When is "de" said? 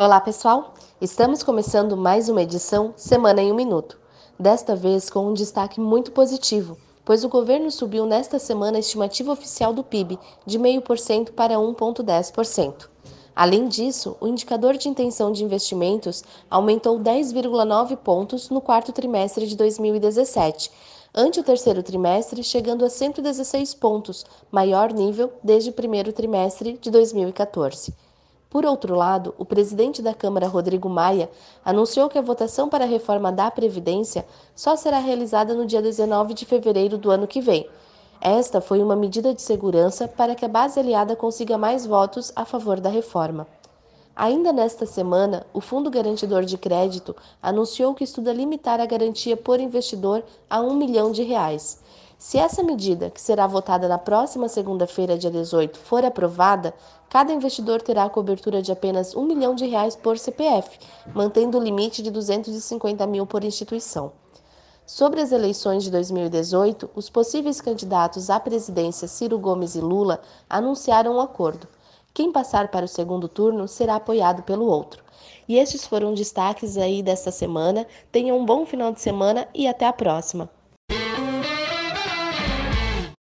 10.46-10.56, 14.76-14.88, 15.32-15.42, 19.48-19.56, 26.80-26.88, 36.32-36.46, 39.34-39.42, 46.44-46.58, 51.12-51.22, 58.60-58.72, 59.54-59.64, 62.02-62.10, 65.84-65.92, 78.92-79.00